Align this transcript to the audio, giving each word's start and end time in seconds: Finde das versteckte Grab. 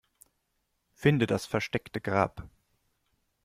Finde 0.95 1.27
das 1.27 1.45
versteckte 1.45 2.01
Grab. 2.01 2.49